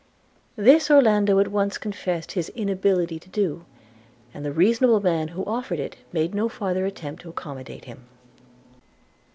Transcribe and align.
This 0.55 0.89
Orlando 0.89 1.37
at 1.39 1.49
once 1.49 1.77
confessed 1.77 2.31
his 2.31 2.49
inability 2.55 3.19
to 3.19 3.29
do, 3.29 3.65
and 4.33 4.43
the 4.43 4.51
reasonable 4.51 4.99
man 4.99 5.27
who 5.27 5.45
offered 5.45 5.77
it 5.79 5.95
made 6.11 6.33
no 6.33 6.49
farther 6.49 6.87
attempt 6.87 7.21
to 7.21 7.29
accommodate 7.29 7.85
him. 7.85 8.05